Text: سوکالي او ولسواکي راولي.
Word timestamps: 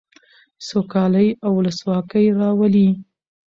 سوکالي 0.67 1.27
او 1.45 1.51
ولسواکي 1.57 2.25
راولي. 2.39 2.87